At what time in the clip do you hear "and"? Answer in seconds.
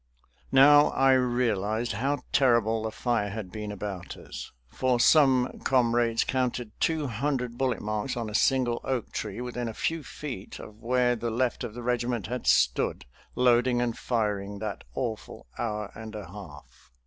13.79-13.95, 15.93-16.15